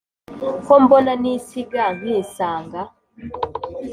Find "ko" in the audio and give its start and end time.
0.65-0.73